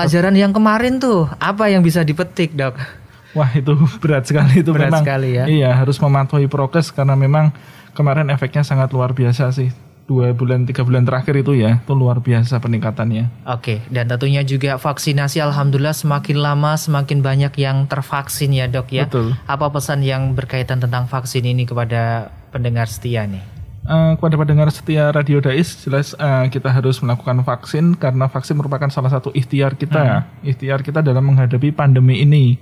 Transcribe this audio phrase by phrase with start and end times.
[0.00, 2.72] Pelajaran yang kemarin tuh apa yang bisa dipetik dok?
[3.36, 5.02] Wah itu berat sekali itu Berat memang.
[5.04, 5.44] sekali ya.
[5.44, 7.52] Iya harus mematuhi prokes karena memang
[7.92, 9.70] kemarin efeknya sangat luar biasa sih.
[10.10, 13.46] Dua bulan tiga bulan terakhir itu ya itu luar biasa peningkatannya.
[13.46, 19.06] Oke, dan tentunya juga vaksinasi alhamdulillah semakin lama semakin banyak yang tervaksin ya dok ya.
[19.06, 19.38] Betul.
[19.46, 23.59] Apa pesan yang berkaitan tentang vaksin ini kepada pendengar setia nih?
[23.90, 28.86] Eh, kepada pendengar setia Radio Dais, jelas eh, kita harus melakukan vaksin karena vaksin merupakan
[28.86, 32.54] salah satu ikhtiar kita, ikhtiar kita dalam menghadapi pandemi ini.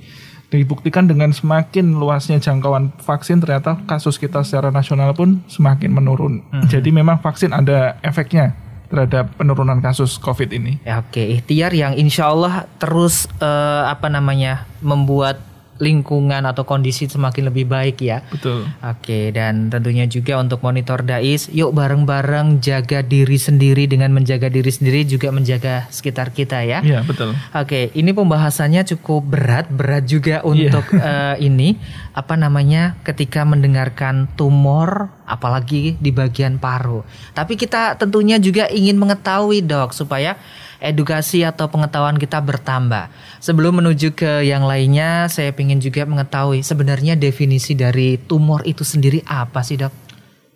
[0.48, 6.40] Dibuktikan dengan semakin luasnya jangkauan vaksin, ternyata kasus kita secara nasional pun semakin menurun.
[6.72, 8.56] Jadi memang vaksin ada efeknya
[8.88, 10.80] terhadap penurunan kasus COVID ini.
[10.88, 15.44] Ya, oke, ikhtiar yang insya Allah terus eh, apa namanya membuat
[15.78, 18.22] lingkungan atau kondisi semakin lebih baik ya.
[18.28, 18.66] Betul.
[18.82, 24.68] Oke, dan tentunya juga untuk monitor Dais, yuk bareng-bareng jaga diri sendiri dengan menjaga diri
[24.68, 26.82] sendiri juga menjaga sekitar kita ya.
[26.82, 27.32] Iya betul.
[27.54, 31.78] Oke, ini pembahasannya cukup berat, berat juga untuk eh, ini
[32.12, 37.06] apa namanya ketika mendengarkan tumor, apalagi di bagian paru.
[37.32, 40.34] Tapi kita tentunya juga ingin mengetahui dok supaya
[40.78, 43.10] edukasi atau pengetahuan kita bertambah.
[43.42, 49.22] Sebelum menuju ke yang lainnya, saya ingin juga mengetahui sebenarnya definisi dari tumor itu sendiri
[49.26, 50.08] apa sih dok?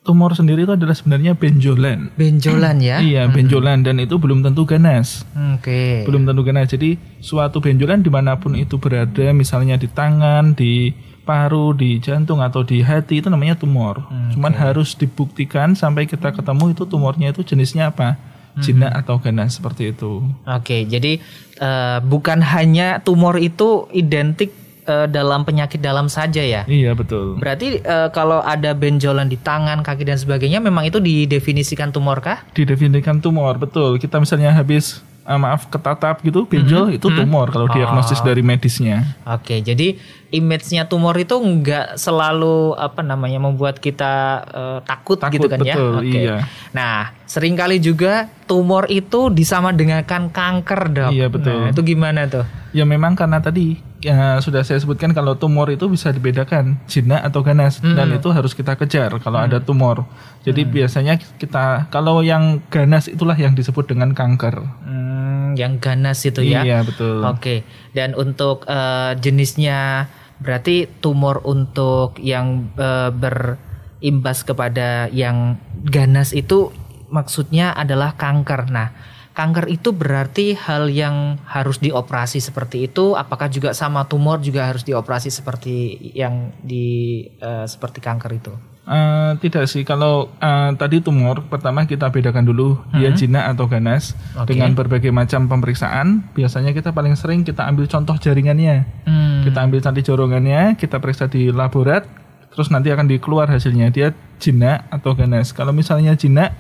[0.03, 2.11] Tumor sendiri itu adalah sebenarnya benjolan.
[2.19, 2.99] Benjolan ya?
[2.99, 5.23] Iya benjolan dan itu belum tentu ganas.
[5.55, 6.03] Oke.
[6.03, 6.67] belum tentu kena.
[6.67, 10.91] Jadi suatu benjolan di mana pun itu berada, misalnya di tangan, di
[11.23, 14.03] paru, di jantung atau di hati itu namanya tumor.
[14.35, 18.19] Cuman harus dibuktikan sampai kita ketemu itu tumornya itu jenisnya apa,
[18.61, 20.21] jinak atau ganas seperti itu.
[20.45, 21.17] Oke, jadi
[21.57, 24.53] eh, bukan hanya tumor itu identik
[24.85, 26.69] eh, dalam penyakit dalam saja ya.
[26.69, 27.41] Iya betul.
[27.41, 32.45] Berarti eh, kalau ada benjolan di tangan, kaki dan sebagainya memang itu didefinisikan tumor kah?
[32.53, 33.97] Didefinisikan tumor betul.
[33.97, 39.17] Kita misalnya habis ah, maaf ketatap gitu, benjol itu tumor kalau diagnosis dari medisnya.
[39.25, 39.97] Oke, jadi
[40.33, 45.77] image-nya tumor itu nggak selalu apa namanya membuat kita eh, takut, Takut, gitu kan ya.
[45.77, 46.21] betul, Oke.
[46.25, 46.37] iya.
[46.73, 51.11] Nah, sering kali juga tumor itu disama dengankan kanker, Dok.
[51.13, 51.69] Iya, betul.
[51.69, 52.45] Nah, itu gimana tuh?
[52.73, 57.45] Ya memang karena tadi ya, sudah saya sebutkan kalau tumor itu bisa dibedakan jinak atau
[57.45, 60.09] ganas dan itu harus kita kejar kalau ada tumor.
[60.43, 64.65] Jadi biasanya kita kalau yang ganas itulah yang disebut dengan kanker.
[64.89, 66.65] Hmm, yang ganas itu ya.
[66.65, 67.23] Iya betul.
[67.23, 67.63] Oke,
[67.93, 70.09] dan untuk eh, jenisnya
[70.43, 76.75] berarti tumor untuk yang eh, berimbas kepada yang ganas itu
[77.09, 78.69] maksudnya adalah kanker.
[78.69, 78.91] Nah,
[79.33, 83.15] kanker itu berarti hal yang harus dioperasi seperti itu.
[83.15, 88.72] Apakah juga sama tumor juga harus dioperasi seperti yang di eh, seperti kanker itu?
[88.83, 94.19] Eh, tidak sih kalau eh, tadi tumor pertama kita bedakan dulu dia jinak atau ganas
[94.35, 94.51] Oke.
[94.51, 96.27] dengan berbagai macam pemeriksaan.
[96.35, 98.83] Biasanya kita paling sering kita ambil contoh jaringannya.
[99.07, 99.47] Hmm.
[99.47, 102.11] Kita ambil nanti jorongannya, kita periksa di laborat,
[102.51, 105.55] terus nanti akan dikeluar hasilnya dia jinak atau ganas.
[105.55, 106.51] Kalau misalnya jinak,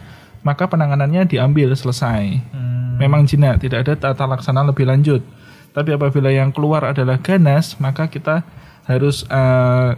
[0.47, 2.39] maka penanganannya diambil selesai.
[2.55, 3.03] Hmm.
[3.03, 5.27] Memang jinak, tidak ada tata laksana lebih lanjut.
[5.75, 8.47] Tapi apabila yang keluar adalah ganas, maka kita
[8.87, 9.91] harus eh,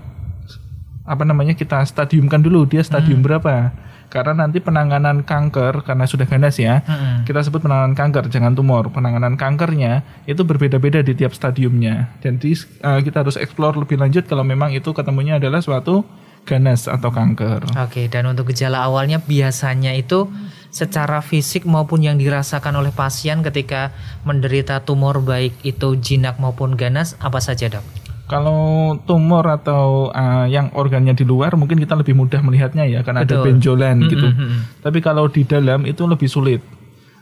[1.04, 3.72] apa namanya kita stadiumkan dulu dia stadium berapa.
[4.08, 7.26] Karena nanti penanganan kanker karena sudah ganas ya, Mm-mm.
[7.26, 8.86] kita sebut penanganan kanker jangan tumor.
[8.94, 12.14] Penanganan kankernya itu berbeda-beda di tiap stadiumnya.
[12.22, 16.06] Jadi eh, kita harus explore lebih lanjut kalau memang itu ketemunya adalah suatu
[16.46, 17.74] ganas atau kanker.
[17.80, 20.28] Oke, dan untuk gejala awalnya biasanya itu
[20.70, 23.90] secara fisik maupun yang dirasakan oleh pasien ketika
[24.22, 28.03] menderita tumor baik itu jinak maupun ganas apa saja dok?
[28.24, 33.20] Kalau tumor atau uh, yang organnya di luar mungkin kita lebih mudah melihatnya ya karena
[33.20, 33.44] ada Betul.
[33.52, 34.26] benjolan gitu.
[34.32, 34.80] Mm-mm.
[34.80, 36.64] Tapi kalau di dalam itu lebih sulit.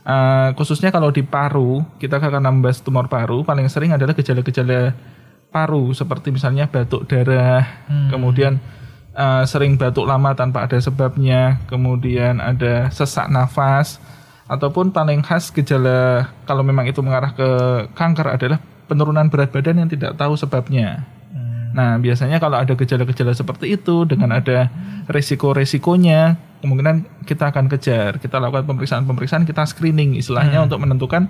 [0.03, 4.91] Uh, khususnya kalau di paru, kita akan membahas tumor paru paling sering adalah gejala-gejala
[5.47, 8.59] paru seperti misalnya batuk darah, kemudian
[9.13, 14.01] uh, sering batuk lama tanpa ada sebabnya, kemudian ada sesak nafas
[14.49, 17.49] ataupun paling khas gejala kalau memang itu mengarah ke
[17.95, 21.07] kanker adalah penurunan berat badan yang tidak tahu sebabnya.
[21.73, 24.69] Nah, biasanya kalau ada gejala-gejala seperti itu dengan ada
[25.09, 28.21] resiko-resikonya, kemungkinan kita akan kejar.
[28.21, 31.27] Kita lakukan pemeriksaan-pemeriksaan, kita screening istilahnya untuk menentukan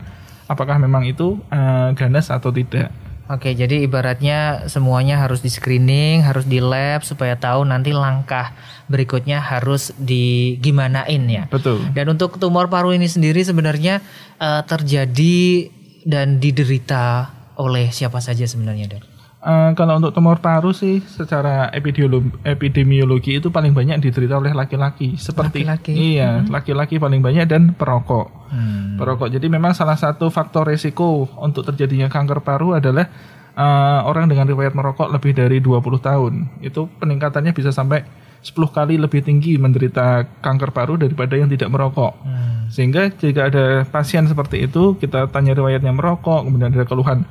[0.52, 2.92] apakah memang itu eh, ganas atau tidak.
[3.32, 8.52] Oke, jadi ibaratnya semuanya harus di screening, harus di lab supaya tahu nanti langkah
[8.92, 11.48] berikutnya harus di gimanain ya.
[11.48, 11.88] Betul.
[11.96, 14.04] Dan untuk tumor paru ini sendiri sebenarnya
[14.44, 15.72] eh, terjadi
[16.04, 19.04] dan diderita oleh siapa saja sebenarnya dok?
[19.44, 25.20] Uh, kalau untuk tumor paru sih secara epidemiologi, epidemiologi itu paling banyak diderita oleh laki-laki.
[25.20, 25.92] Seperti Laki-laki.
[26.16, 26.48] iya, Hmm.
[26.48, 28.32] laki-laki paling banyak dan perokok.
[28.48, 28.96] Hmm.
[28.96, 29.28] Perokok.
[29.28, 33.12] Jadi memang salah satu faktor resiko untuk terjadinya kanker paru adalah
[33.52, 36.34] uh, orang dengan riwayat merokok lebih dari 20 tahun.
[36.64, 38.08] Itu peningkatannya bisa sampai
[38.44, 42.13] 10 kali lebih tinggi menderita kanker paru daripada yang tidak merokok.
[42.28, 42.68] Hmm.
[42.68, 47.24] Sehingga jika ada pasien seperti itu, kita tanya riwayatnya merokok, kemudian ada keluhan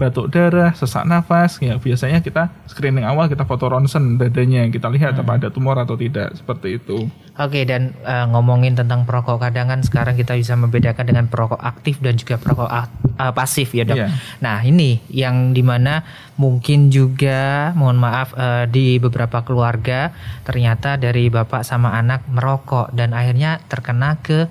[0.00, 5.20] batuk darah, sesak nafas, ya biasanya kita screening awal kita foto ronsen dadanya, kita lihat
[5.20, 7.04] apa ada tumor atau tidak, seperti itu.
[7.36, 12.00] Oke dan eh, ngomongin tentang perokok kadang kan sekarang kita bisa membedakan dengan perokok aktif
[12.00, 14.00] dan juga perokok eh, pasif ya dok.
[14.00, 14.08] Iya.
[14.40, 16.00] Nah ini yang di mana
[16.40, 20.16] mungkin juga mohon maaf eh, di beberapa keluarga
[20.48, 24.48] ternyata dari bapak sama anak merokok dan akhirnya terkena ke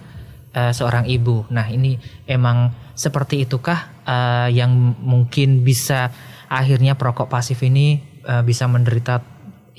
[0.54, 1.50] eh, seorang ibu.
[1.50, 1.98] Nah ini
[2.30, 6.12] emang seperti itukah eh, yang mungkin bisa
[6.52, 9.24] akhirnya perokok pasif ini eh, bisa menderita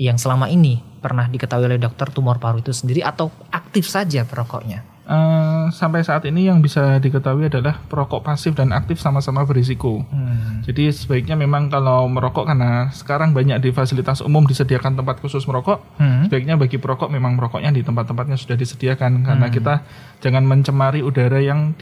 [0.01, 4.89] yang selama ini pernah diketahui oleh dokter tumor paru itu sendiri atau aktif saja perokoknya?
[5.11, 10.07] Eh, sampai saat ini yang bisa diketahui adalah perokok pasif dan aktif sama-sama berisiko.
[10.07, 10.63] Hmm.
[10.63, 15.83] Jadi sebaiknya memang kalau merokok karena sekarang banyak di fasilitas umum disediakan tempat khusus merokok,
[15.99, 16.31] Hmm.
[16.31, 19.83] sebaiknya bagi perokok memang merokoknya di tempat-tempatnya sudah disediakan karena kita
[20.23, 21.75] jangan mencemari udara yang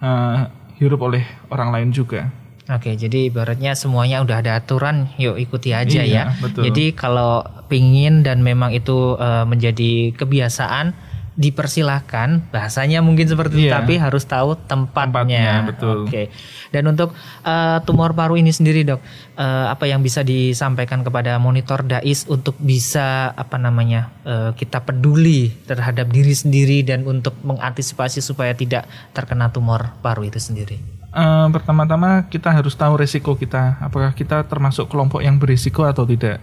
[0.00, 2.32] dihirup oleh orang lain juga.
[2.70, 6.38] Oke, jadi ibaratnya semuanya udah ada aturan, yuk ikuti aja Iya, ya.
[6.38, 6.70] betul.
[6.70, 10.94] Jadi kalau pingin dan memang itu eh, menjadi kebiasaan,
[11.38, 12.50] dipersilahkan.
[12.50, 13.82] Bahasanya mungkin seperti itu, Iya.
[13.82, 15.10] tapi harus tahu tempatnya.
[15.10, 15.98] Tempatnya, betul.
[16.06, 16.30] Oke.
[16.70, 19.00] Dan untuk eh, tumor paru ini sendiri dok,
[19.34, 25.50] eh, apa yang bisa disampaikan kepada monitor Dais untuk bisa apa namanya eh, kita peduli
[25.66, 28.86] terhadap diri sendiri dan untuk mengantisipasi supaya tidak
[29.16, 30.99] terkena tumor paru itu sendiri.
[31.10, 36.38] Eh, pertama-tama kita harus tahu resiko kita, apakah kita termasuk kelompok yang berisiko atau tidak.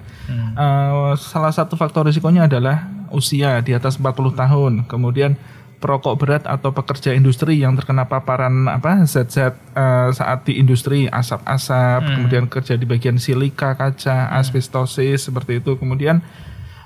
[0.60, 2.84] Eh, salah satu faktor risikonya adalah
[3.16, 5.40] usia di atas 40 tahun, kemudian
[5.80, 12.02] perokok berat atau pekerja industri yang terkena paparan apa zat-zat eh, saat di industri asap-asap,
[12.04, 16.20] kemudian kerja di bagian silika, kaca, asbestosis seperti itu, kemudian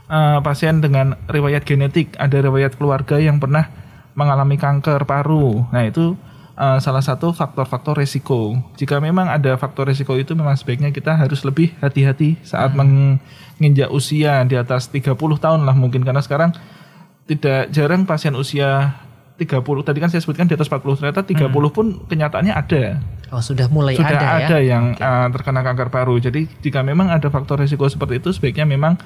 [0.06, 3.74] eh, pasien dengan riwayat genetik, ada riwayat keluarga yang pernah
[4.14, 5.66] mengalami kanker paru.
[5.74, 6.14] Nah, itu
[6.62, 8.54] uh, salah satu faktor-faktor resiko.
[8.78, 14.46] Jika memang ada faktor resiko itu memang sebaiknya kita harus lebih hati-hati saat menginjak usia
[14.46, 16.54] di atas 30 tahun lah mungkin karena sekarang
[17.26, 18.94] tidak jarang pasien usia
[19.42, 23.72] 30 tadi kan saya sebutkan di atas 40 ternyata 30 pun kenyataannya ada Oh sudah
[23.72, 24.76] mulai sudah ada, ada, ya?
[24.76, 26.20] yang uh, terkena kanker paru.
[26.20, 29.00] Jadi jika memang ada faktor risiko seperti itu, sebaiknya memang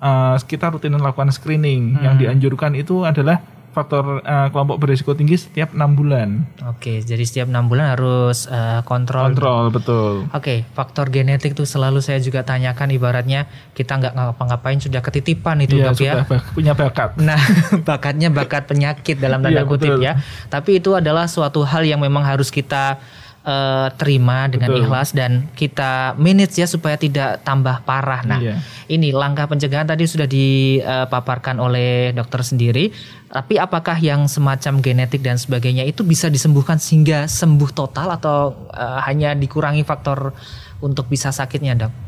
[0.00, 1.92] uh, kita rutin melakukan screening.
[1.92, 2.02] Hmm.
[2.08, 3.44] Yang dianjurkan itu adalah
[3.76, 6.48] faktor uh, kelompok berisiko tinggi setiap enam bulan.
[6.64, 9.28] Oke, jadi setiap enam bulan harus eh, kontrol.
[9.30, 10.24] Kontrol betul.
[10.30, 15.76] Oke, faktor genetik tuh selalu saya juga tanyakan ibaratnya kita nggak ngapa-ngapain sudah ketitipan itu
[15.76, 16.14] Iya dok ya.
[16.24, 17.10] bak- punya bakat.
[17.20, 17.36] Nah,
[17.82, 20.02] bakatnya bakat penyakit dalam tanda Iya, kutip betul.
[20.02, 20.16] ya.
[20.46, 22.96] Tapi itu adalah suatu hal yang memang harus kita
[23.46, 24.82] eh, terima dengan Betul.
[24.82, 28.26] ikhlas dan kita manage ya supaya tidak tambah parah.
[28.26, 28.58] Nah, Iya.
[28.90, 32.90] ini langkah pencegahan tadi sudah dipaparkan oleh dokter sendiri.
[33.30, 39.00] Tapi apakah yang semacam genetik dan sebagainya itu bisa disembuhkan sehingga sembuh total atau eh,
[39.06, 40.34] hanya dikurangi faktor
[40.82, 42.05] untuk bisa sakitnya, dok?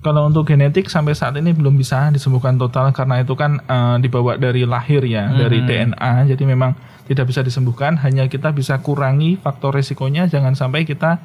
[0.00, 4.40] Kalau untuk genetik sampai saat ini belum bisa disembuhkan total karena itu kan uh, dibawa
[4.40, 6.24] dari lahir ya, dari DNA.
[6.24, 6.72] Jadi memang
[7.04, 11.20] tidak bisa disembuhkan, hanya kita bisa kurangi faktor resikonya jangan sampai kita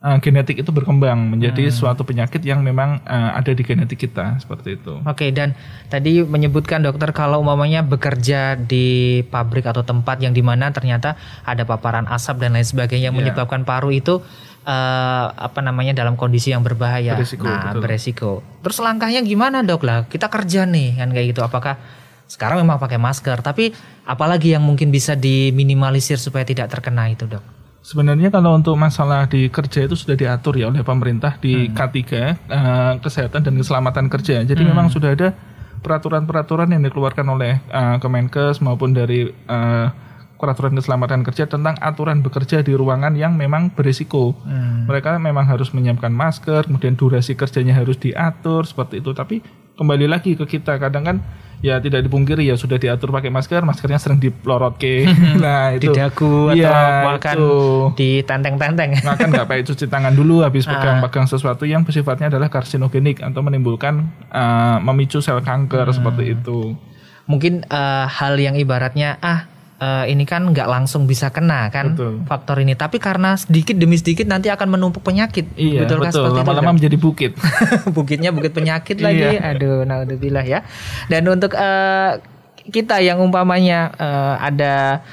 [0.00, 4.80] uh, genetik itu berkembang menjadi suatu penyakit yang memang uh, ada di genetik kita seperti
[4.80, 5.02] itu.
[5.04, 5.52] Oke, dan
[5.92, 11.66] tadi menyebutkan dokter kalau umpamanya bekerja di pabrik atau tempat yang di mana ternyata ada
[11.66, 13.28] paparan asap dan lain sebagainya yang Iya.
[13.28, 14.22] menyebabkan paru itu
[14.66, 17.14] eh, apa namanya dalam kondisi yang berbahaya.
[17.14, 17.80] Beresiko, nah, betul.
[17.86, 18.32] beresiko.
[18.66, 19.98] Terus langkahnya gimana dok lah?
[20.10, 21.46] Kita kerja nih kan kayak gitu.
[21.46, 21.78] Apakah
[22.26, 23.38] sekarang memang pakai masker?
[23.40, 23.70] Tapi
[24.02, 27.42] apalagi yang mungkin bisa diminimalisir supaya tidak terkena itu dok?
[27.86, 32.34] Sebenarnya kalau untuk masalah di kerja itu sudah diatur ya oleh pemerintah di K3 eh,
[32.98, 34.42] kesehatan dan keselamatan kerja.
[34.42, 35.30] Jadi memang sudah ada
[35.86, 39.86] peraturan-peraturan yang dikeluarkan oleh eh, Kemenkes maupun dari eh,
[40.36, 44.36] peraturan keselamatan kerja tentang aturan bekerja di ruangan yang memang berisiko.
[44.86, 49.10] Mereka memang harus menyiapkan masker, kemudian durasi kerjanya harus diatur seperti itu.
[49.10, 49.40] Tapi
[49.74, 51.16] kembali lagi ke kita kadang kan
[51.56, 55.08] ya tidak dipungkiri ya sudah diatur pakai masker, maskernya sering dipelorot ke.
[55.42, 55.96] nah, Di itu.
[55.96, 56.76] dagu atau Iya,
[57.08, 57.52] makan itu.
[57.96, 58.90] di tenteng-tenteng.
[59.00, 64.04] makan nggak pakai cuci tangan dulu habis pegang-pegang sesuatu yang bersifatnya adalah karsinogenik atau menimbulkan
[64.28, 66.76] eh, memicu sel kanker seperti itu.
[67.24, 72.24] mungkin eh, hal yang ibaratnya ah eh, ini kan nggak langsung bisa kena kan Betul.
[72.24, 72.74] faktor ini.
[72.74, 75.52] Tapi karena sedikit demi sedikit nanti akan menumpuk penyakit.
[75.56, 76.22] Iya, betul, kan betul.
[76.24, 76.76] seperti itu, Lama-lama Dok?
[76.80, 77.32] menjadi bukit.
[77.96, 79.36] bukitnya bukit penyakit lagi.
[79.36, 79.56] Iya.
[79.56, 80.60] Aduh, naudzubillah ya.
[81.12, 82.12] Dan untuk eh,
[82.72, 85.04] kita yang umpamanya eh, ada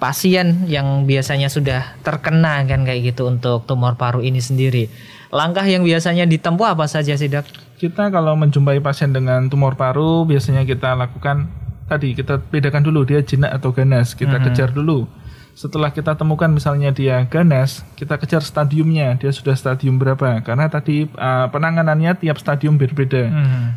[0.00, 4.88] pasien yang biasanya sudah terkena kan kayak gitu untuk tumor paru ini sendiri.
[5.30, 7.46] Langkah yang biasanya ditempuh apa saja sih, Dok?
[7.78, 11.59] Kita kalau menjumpai pasien dengan tumor paru, biasanya kita lakukan
[11.90, 15.10] tadi kita bedakan dulu dia jinak atau ganas, kita kejar dulu.
[15.50, 20.40] Setelah kita temukan misalnya dia ganas, kita kejar stadiumnya, dia sudah stadium berapa?
[20.46, 23.28] Karena tadi uh, penanganannya tiap stadium berbeda.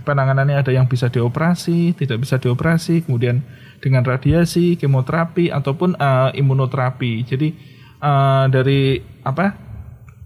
[0.05, 3.41] Penanganannya ada yang bisa dioperasi, tidak bisa dioperasi, kemudian
[3.81, 7.25] dengan radiasi, kemoterapi ataupun uh, imunoterapi.
[7.25, 7.57] Jadi
[7.99, 9.73] uh, dari apa?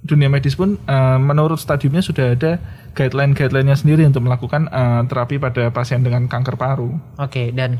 [0.07, 2.63] dunia medis pun uh, menurut stadiumnya sudah ada
[2.97, 6.97] guideline-guideline-nya sendiri untuk melakukan uh, terapi pada pasien dengan kanker paru.
[7.21, 7.77] Oke, dan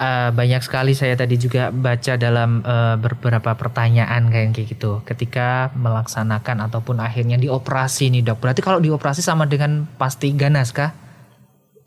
[0.00, 5.04] uh, banyak sekali saya tadi juga baca dalam uh, beberapa pertanyaan kayak gitu.
[5.04, 8.40] Ketika melaksanakan ataupun akhirnya dioperasi nih dok.
[8.40, 10.96] Berarti kalau dioperasi sama dengan pasti ganas kah?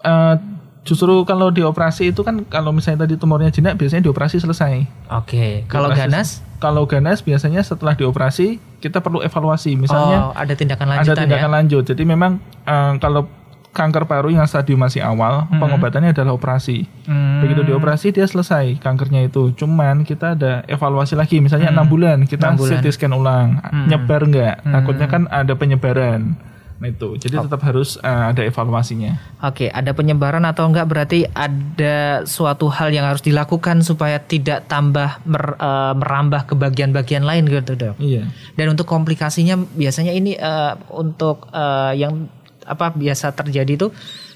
[0.05, 0.37] Uh,
[0.85, 4.85] justru kalau dioperasi itu kan kalau misalnya tadi tumornya jinak biasanya dioperasi selesai.
[5.11, 6.27] Oke, kalau Dioperasi- ganas?
[6.57, 9.73] Kalau ganas biasanya setelah dioperasi kita perlu evaluasi.
[9.75, 11.55] Misalnya oh, ada tindakan ada lanjutan tindakan ya?
[11.61, 11.83] lanjut.
[11.85, 13.29] Jadi memang uh, kalau
[13.77, 16.89] kanker paru yang stadium masih awal, pengobatannya adalah operasi.
[17.05, 19.53] Hmm, Begitu dioperasi dia selesai kankernya itu.
[19.53, 22.81] Cuman kita ada evaluasi lagi, misalnya enam bulan kita bulan.
[22.81, 24.65] CT scan ulang, nyebar nggak?
[24.65, 26.33] Takutnya kan ada penyebaran.
[26.77, 29.17] Nah itu, jadi tetap harus uh, ada evaluasinya.
[29.41, 35.21] Oke, ada penyebaran atau enggak berarti ada suatu hal yang harus dilakukan supaya tidak tambah
[35.25, 37.97] mer- eh, merambah ke bagian-bagian lain gitu dok.
[37.97, 38.29] Iya.
[38.53, 42.29] Dan untuk komplikasinya biasanya ini eh, untuk eh, yang
[42.67, 43.87] apa biasa terjadi itu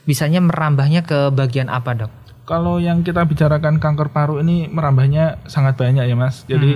[0.08, 2.12] bisanya merambahnya ke bagian apa dok?
[2.50, 6.44] Kalau yang kita bicarakan kanker paru ini merambahnya sangat banyak ya mas.
[6.50, 6.76] Jadi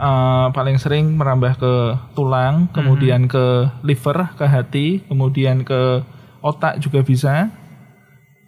[0.00, 1.74] uh, paling sering merambah ke
[2.16, 6.00] tulang, kemudian ke liver, ke hati, kemudian ke
[6.40, 7.52] otak juga bisa.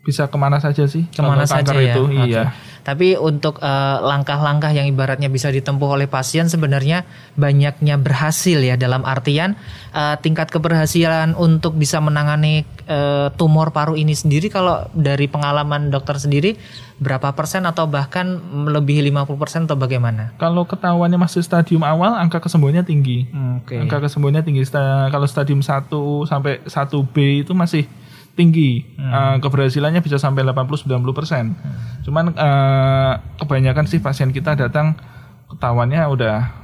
[0.02, 1.06] Bisa ke mana saja sih?
[1.12, 1.94] Ke mana kalau kanker saja ya?
[1.94, 2.02] itu?
[2.11, 2.26] Oke.
[2.26, 2.42] Iya.
[2.82, 7.06] Tapi untuk eh, langkah-langkah yang ibaratnya bisa ditempuh oleh pasien sebenarnya
[7.38, 9.54] banyaknya berhasil ya dalam artian
[9.94, 16.18] eh, tingkat keberhasilan untuk bisa menangani eh, tumor paru ini sendiri kalau dari pengalaman dokter
[16.18, 16.58] sendiri
[17.02, 20.34] berapa persen atau bahkan melebihi 50 persen atau bagaimana?
[20.38, 23.26] Kalau ketahuannya masih stadium awal, angka kesembuhannya tinggi.
[23.58, 23.74] Oke.
[23.74, 24.62] Angka kesembuhannya tinggi.
[24.70, 25.90] Kalau stadium 1
[26.30, 27.90] sampai 1B itu masih
[28.32, 28.84] tinggi.
[28.96, 31.44] Eh, keberhasilannya bisa sampai 80-90 persen.
[32.06, 34.96] Cuman eh, kebanyakan sih pasien kita datang
[35.52, 36.62] ketahuannya udah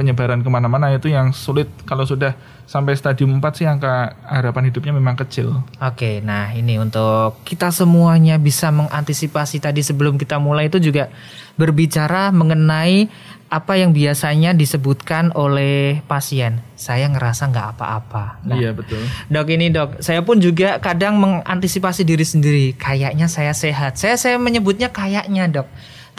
[0.00, 1.68] penyebaran ke mana-mana itu yang sulit.
[1.84, 2.32] Kalau sudah
[2.64, 5.60] sampai stadium 4 sih angka harapan hidupnya memang kecil.
[5.76, 11.12] Oke, nah ini untuk kita semuanya bisa mengantisipasi tadi sebelum kita mulai itu juga
[11.60, 13.12] berbicara mengenai
[13.50, 16.62] apa yang biasanya disebutkan oleh pasien.
[16.78, 18.40] Saya ngerasa nggak apa-apa.
[18.46, 19.02] Nah, iya betul.
[19.26, 22.66] Dok ini dok, saya pun juga kadang mengantisipasi diri sendiri.
[22.78, 23.98] Kayaknya saya sehat.
[23.98, 25.68] Saya saya menyebutnya kayaknya dok.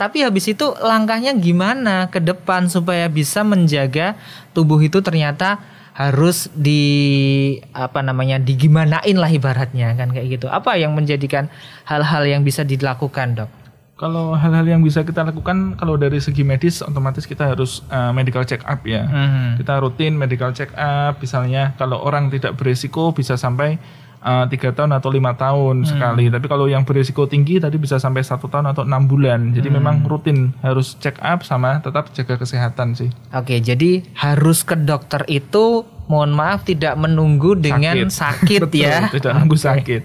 [0.02, 4.18] Tapi habis itu langkahnya gimana ke depan supaya bisa menjaga
[4.50, 5.62] tubuh itu ternyata
[5.94, 6.82] harus di
[7.70, 10.50] apa namanya digimanain lah ibaratnya kan kayak gitu.
[10.50, 11.46] Apa yang menjadikan
[11.86, 13.50] hal-hal yang bisa dilakukan dok?
[13.94, 18.42] Kalau hal-hal yang bisa kita lakukan kalau dari segi medis otomatis kita harus uh, medical
[18.42, 19.06] check up ya.
[19.06, 19.62] Mhm.
[19.62, 23.78] Kita rutin medical check up misalnya kalau orang tidak berisiko bisa sampai
[24.22, 26.30] uh, tiga tahun atau lima tahun sekali.
[26.30, 29.52] Tapi kalau yang berisiko tinggi tadi bisa sampai satu tahun atau enam bulan.
[29.52, 33.10] Jadi memang rutin harus check up sama tetap jaga kesehatan sih.
[33.34, 39.10] Oke, jadi harus ke dokter itu mohon maaf tidak menunggu dengan sakit, Betul, ya.
[39.10, 40.02] Tidak nunggu sakit.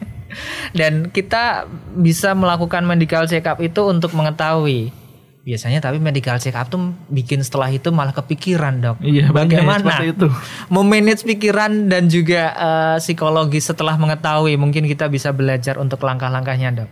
[0.75, 4.91] Dan kita bisa melakukan medical check up itu untuk mengetahui.
[5.47, 8.97] Biasanya tapi medical check up tuh bikin setelah itu malah kepikiran dok.
[8.99, 10.27] Iya, Bagaimana itu.
[10.67, 14.59] memanage pikiran dan juga eh, psikologi setelah mengetahui.
[14.59, 16.89] Mungkin kita bisa belajar untuk langkah-langkahnya dok.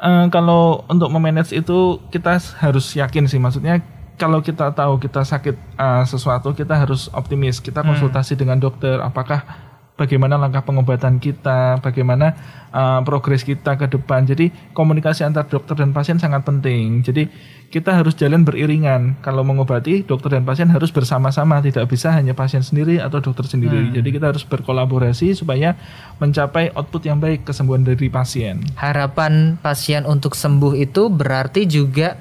[0.00, 3.78] Eh, kalau untuk memanage itu kita harus yakin sih maksudnya
[4.18, 9.63] kalau kita tahu kita sakit eh, sesuatu kita harus optimis kita konsultasi dengan dokter apakah
[9.94, 12.34] bagaimana langkah pengobatan kita bagaimana
[12.74, 14.26] eh, progres kita ke depan.
[14.26, 17.02] Jadi komunikasi antar dokter dan pasien sangat penting.
[17.06, 17.30] Jadi
[17.70, 19.18] kita harus jalan beriringan.
[19.18, 21.58] Kalau mengobati dokter dan pasien harus bersama-sama.
[21.58, 23.90] Tidak bisa hanya pasien sendiri atau dokter sendiri.
[23.94, 25.74] Jadi kita harus berkolaborasi supaya
[26.22, 28.62] mencapai output yang baik kesembuhan dari pasien.
[28.78, 32.18] Harapan pasien untuk sembuh itu berarti juga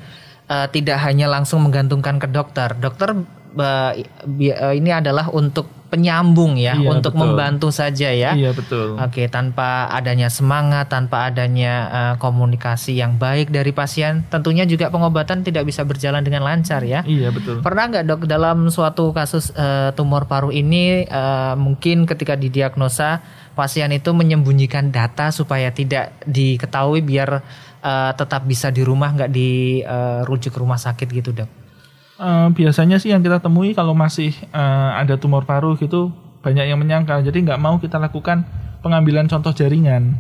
[0.50, 2.74] eh, tidak hanya langsung menggantungkan ke dokter.
[2.78, 3.94] Dokter eh,
[4.74, 7.22] ini adalah untuk penyambung ya Iya, untuk betul.
[7.38, 8.34] membantu saja ya.
[8.34, 8.98] Iya betul.
[8.98, 15.46] Oke, tanpa adanya semangat, tanpa adanya eh, komunikasi yang baik dari pasien, tentunya juga pengobatan
[15.46, 17.06] tidak bisa berjalan dengan lancar ya.
[17.06, 17.62] Iya betul.
[17.62, 23.22] Pernah nggak dok dalam suatu kasus eh, tumor paru ini eh, mungkin ketika didiagnosa
[23.54, 27.46] pasien itu menyembunyikan data supaya tidak diketahui biar
[27.86, 31.63] eh, tetap bisa di rumah nggak dirujuk ke rumah sakit gitu dok?
[32.14, 36.14] Eh, biasanya sih yang kita temui kalau masih eh, ada tumor paru gitu
[36.46, 37.26] banyak yang menyangkal.
[37.26, 38.46] Jadi nggak mau kita lakukan
[38.86, 40.14] pengambilan contoh jaringan.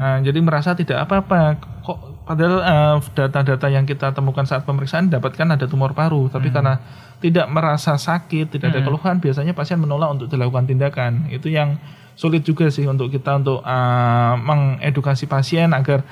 [0.00, 1.60] Nah, jadi merasa tidak apa-apa.
[1.84, 6.80] Kok padahal eh, data-data yang kita temukan saat pemeriksaan dapatkan ada tumor paru, tapi karena
[7.20, 11.28] tidak merasa sakit, tidak ada keluhan, biasanya pasien menolak untuk dilakukan tindakan.
[11.28, 11.76] Itu yang
[12.16, 16.08] sulit juga sih untuk kita untuk eh, mengedukasi pasien agar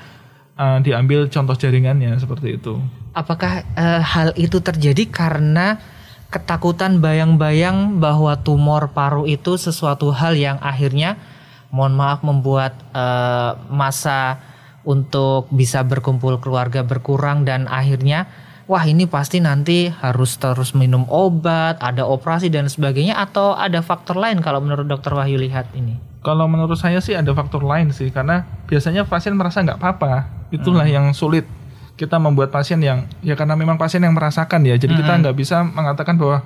[0.57, 2.79] eh, diambil contoh jaringannya seperti itu.
[3.11, 5.79] Apakah eh, hal itu terjadi karena
[6.31, 11.19] ketakutan bayang-bayang bahwa tumor paru itu sesuatu hal yang akhirnya
[11.71, 14.39] mohon maaf membuat eh, masa
[14.81, 18.25] untuk bisa berkumpul keluarga berkurang dan akhirnya
[18.65, 24.17] wah ini pasti nanti harus terus minum obat, ada operasi dan sebagainya atau ada faktor
[24.17, 25.99] lain kalau menurut dokter Wahyu lihat ini?
[26.23, 30.85] Kalau menurut saya sih ada faktor lain sih karena biasanya pasien merasa nggak apa-apa itulah
[30.85, 31.47] yang sulit
[31.95, 34.75] kita membuat pasien yang ya karena memang pasien yang merasakan ya.
[34.75, 36.43] Jadi kita nggak bisa mengatakan bahwa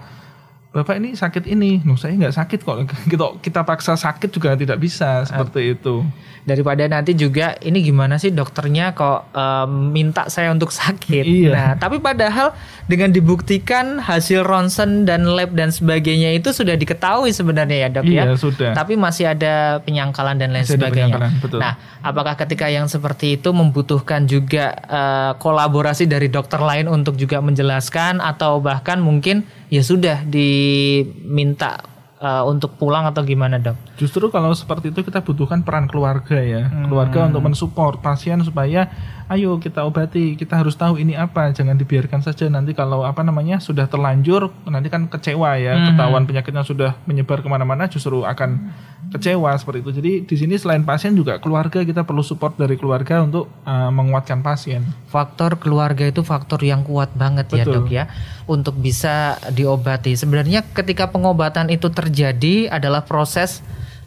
[0.75, 2.77] bapak ini sakit ini, nuh saya nggak sakit kok
[3.11, 6.03] kita kita paksa sakit juga tidak bisa seperti itu.
[6.45, 11.25] daripada nanti juga ini gimana sih dokternya kok em, minta saya untuk sakit.
[11.25, 11.49] Iya.
[11.49, 12.53] Nah, tapi padahal
[12.85, 18.23] dengan dibuktikan hasil ronsen dan lab dan sebagainya itu sudah diketahui sebenarnya ya dok ya.
[18.29, 18.71] Iya sudah.
[18.77, 21.17] Tapi masih ada penyangkalan dan lain Masih sebagainya.
[21.41, 21.57] betul.
[21.57, 27.41] Nah, apakah ketika yang seperti itu membutuhkan juga eh, kolaborasi dari dokter lain untuk juga
[27.41, 31.81] menjelaskan atau bahkan mungkin ya sudah diminta
[32.21, 33.97] eh, untuk pulang atau gimana dok?
[33.99, 38.87] Justru kalau seperti itu kita butuhkan peran keluarga ya, keluarga untuk mensupport pasien supaya
[39.25, 43.57] ayo kita obati, kita harus tahu ini apa, jangan dibiarkan saja nanti kalau apa namanya
[43.57, 48.69] sudah terlanjur nanti kan kecewa ya, ketahuan penyakitnya sudah menyebar ke mana-mana justru akan
[49.09, 49.91] kecewa seperti itu.
[49.97, 54.45] Jadi di sini selain pasien juga keluarga kita perlu support dari keluarga untuk uh, menguatkan
[54.45, 54.85] pasien.
[55.09, 57.73] Faktor keluarga itu faktor yang kuat banget ya Betul.
[57.81, 58.03] dok ya
[58.45, 60.13] untuk bisa diobati.
[60.13, 63.65] Sebenarnya ketika pengobatan itu terjadi adalah proses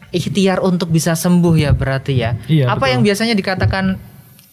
[0.09, 2.33] ikhtiar untuk bisa sembuh ya berarti ya.
[2.49, 2.91] Iya, Apa betul.
[2.97, 3.85] yang biasanya dikatakan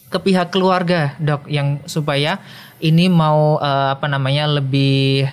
[0.07, 2.39] ke pihak keluarga dok yang supaya
[2.79, 5.27] ini mau eh, apa namanya lebih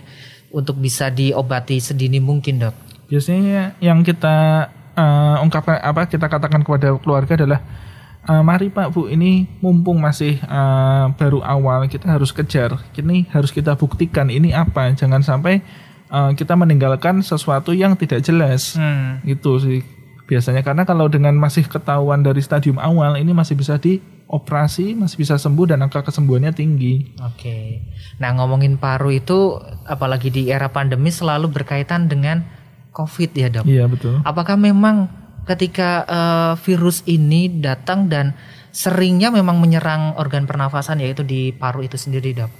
[0.54, 2.74] untuk bisa diobati sedini mungkin dok.
[3.10, 7.60] Biasanya yang kita uh, ungkapkan apa kita katakan kepada keluarga adalah
[8.30, 12.80] uh, mari Pak Bu ini mumpung masih uh, baru awal kita harus kejar.
[12.94, 14.94] Ini harus kita buktikan ini apa.
[14.94, 15.60] Jangan sampai
[16.08, 18.78] uh, kita meninggalkan sesuatu yang tidak jelas.
[18.78, 19.20] Hmm.
[19.26, 19.80] Gitu sih
[20.24, 23.76] biasanya karena kalau dengan masih ketahuan dari stadium awal ini masih bisa
[24.28, 27.14] dioperasi, masih bisa sembuh dan angka kesembuhannya tinggi.
[27.22, 27.84] Oke.
[28.18, 32.42] Nah, ngomongin paru itu apalagi di era pandemi selalu berkaitan dengan
[32.94, 33.64] COVID ya, Dok.
[33.66, 34.22] Iya betul.
[34.24, 35.10] Apakah memang
[35.44, 38.32] ketika eh, virus ini datang dan
[38.74, 42.50] seringnya memang menyerang organ pernafasan yaitu di paru itu sendiri, Dok?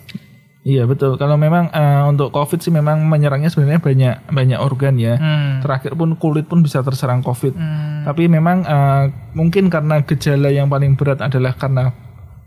[0.65, 1.21] Iya betul.
[1.21, 5.21] Kalau memang eh, untuk COVID sih memang menyerangnya sebenarnya banyak banyak organ ya.
[5.21, 5.61] Hmm.
[5.61, 7.53] Terakhir pun kulit pun bisa terserang COVID.
[7.53, 8.09] Hmm.
[8.09, 11.93] Tapi memang eh, mungkin karena gejala yang paling berat adalah karena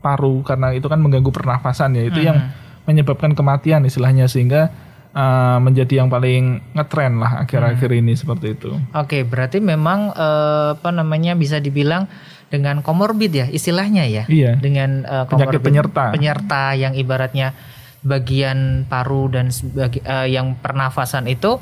[0.01, 2.09] paru karena itu kan mengganggu pernafasan ya.
[2.09, 2.41] Itu yang
[2.89, 4.73] menyebabkan kematian istilahnya sehingga
[5.13, 8.73] eh, menjadi yang paling ngetren lah akhir-akhir ini seperti itu.
[8.97, 12.09] Oke, berarti memang eh, apa namanya bisa dibilang
[12.49, 14.25] dengan komorbid ya istilahnya ya.
[14.25, 14.57] Iya.
[14.57, 16.03] Dengan Penyakit komorbid penyerta.
[16.09, 17.53] penyerta yang ibaratnya
[18.07, 21.59] bagian paru dan sebagi- eh, yang pernafasan itu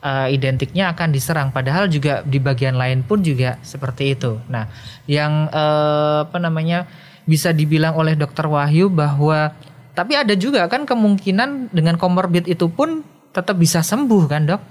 [0.00, 4.40] eh, identiknya akan diserang padahal juga di bagian lain pun juga seperti itu.
[4.48, 4.70] Nah,
[5.04, 6.86] yang eh, apa namanya
[7.28, 9.52] bisa dibilang oleh dokter Wahyu bahwa
[9.92, 14.62] tapi ada juga kan kemungkinan dengan komorbid itu pun tetap bisa sembuh kan, Dok?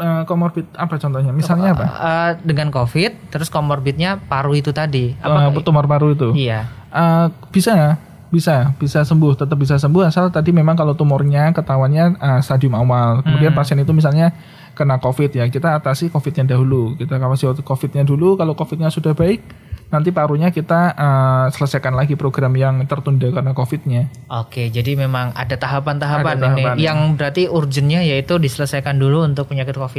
[0.00, 1.30] Komorbid apa contohnya?
[1.30, 1.84] Misalnya apa?
[1.86, 5.12] Eh, dengan COVID, terus komorbidnya paru itu tadi.
[5.12, 6.32] Eh, tumor paru itu.
[6.32, 6.64] Iya.
[6.90, 12.40] Eh, bisa, bisa, bisa sembuh, tetap bisa sembuh asal tadi memang kalau tumornya ketahuannya eh,
[12.40, 13.26] stadium awal.
[13.26, 14.30] Kemudian pasien itu misalnya
[14.78, 16.94] kena COVID ya, kita atasi COVID-nya dahulu.
[16.94, 18.38] Kita kawasi COVID-nya dulu.
[18.38, 19.42] Kalau COVID-nya sudah baik,
[19.90, 24.06] nanti parunya kita eh, selesaikan lagi program yang tertunda karena COVID-nya.
[24.30, 26.76] Oke, jadi memang ada tahapan-tahapan ini tahapan.
[26.78, 29.98] yang berarti urgentnya yaitu diselesaikan dulu untuk penyakit COVID